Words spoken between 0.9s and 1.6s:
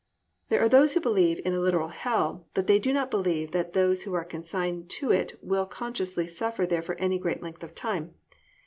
who believe in a